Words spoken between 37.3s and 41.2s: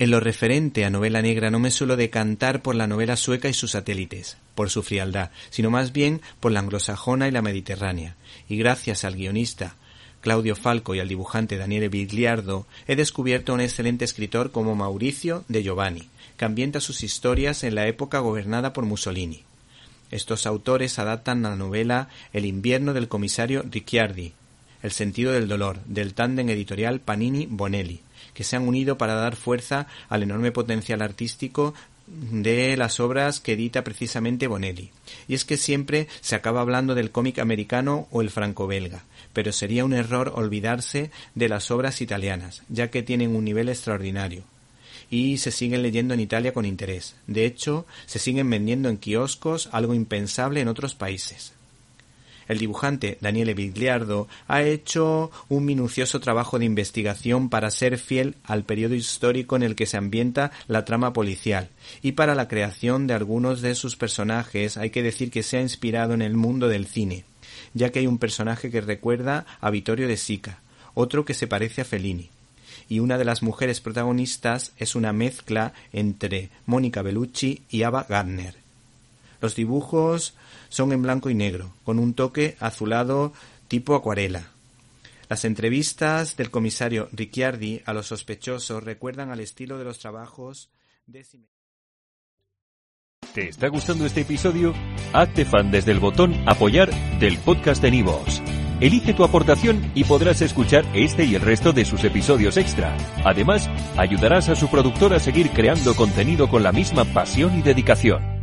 americano o el franco-belga, pero sería un error olvidarse